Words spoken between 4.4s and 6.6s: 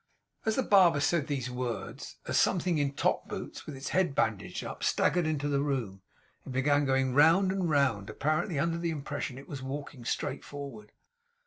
up, staggered into the room, and